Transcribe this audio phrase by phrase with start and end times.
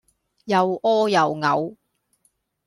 [0.45, 1.75] 又屙又嘔